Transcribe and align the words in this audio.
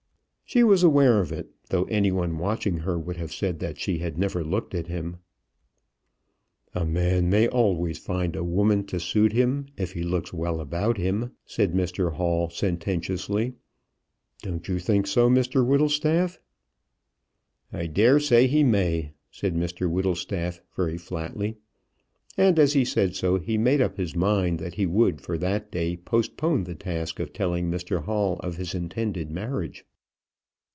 She 0.43 0.65
was 0.65 0.83
aware 0.83 1.21
of 1.21 1.31
it, 1.31 1.49
though 1.69 1.85
any 1.85 2.11
one 2.11 2.37
watching 2.37 2.79
her 2.79 2.99
would 2.99 3.15
have 3.15 3.31
said 3.31 3.59
that 3.59 3.79
she 3.79 3.99
had 3.99 4.17
never 4.17 4.43
looked 4.43 4.75
at 4.75 4.87
him. 4.87 5.19
"A 6.75 6.83
man 6.83 7.29
may 7.29 7.47
always 7.47 7.97
find 7.97 8.35
a 8.35 8.43
woman 8.43 8.83
to 8.87 8.99
suit 8.99 9.31
him, 9.31 9.67
if 9.77 9.93
he 9.93 10.03
looks 10.03 10.33
well 10.33 10.59
about 10.59 10.97
him," 10.97 11.31
said 11.45 11.71
Mr 11.71 12.11
Hall, 12.15 12.49
sententiously. 12.49 13.53
"Don't 14.41 14.67
you 14.67 14.77
think 14.77 15.07
so, 15.07 15.29
Whittlestaff?" 15.29 16.37
"I 17.71 17.87
dare 17.87 18.19
say 18.19 18.45
he 18.45 18.61
may," 18.61 19.13
said 19.31 19.55
Mr 19.55 19.89
Whittlestaff, 19.89 20.59
very 20.75 20.97
flatly. 20.97 21.55
And 22.37 22.59
as 22.59 22.73
he 22.73 22.83
said 22.83 23.15
so 23.15 23.39
he 23.39 23.57
made 23.57 23.79
up 23.79 23.95
his 23.95 24.17
mind 24.17 24.59
that 24.59 24.73
he 24.73 24.85
would, 24.85 25.21
for 25.21 25.37
that 25.37 25.71
day, 25.71 25.95
postpone 25.95 26.65
the 26.65 26.75
task 26.75 27.21
of 27.21 27.31
telling 27.31 27.71
Mr 27.71 28.03
Hall 28.03 28.35
of 28.41 28.57
his 28.57 28.75
intended 28.75 29.31
marriage. 29.31 29.85